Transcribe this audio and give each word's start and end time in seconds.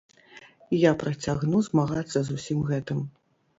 Я 0.83 0.91
працягну 1.03 1.61
змагацца 1.69 2.19
з 2.25 2.29
усім 2.41 2.67
гэтым. 2.73 3.07